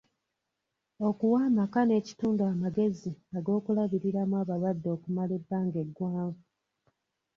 Okuwa 1.07 1.39
amaka 1.49 1.79
n’ekitundu 1.85 2.41
amagezi 2.53 3.11
ag’okulabiriramu 3.37 4.35
abalwadde 4.41 4.87
okumala 4.95 5.31
ebbanga 5.39 5.77
eggwanvu. 5.83 6.41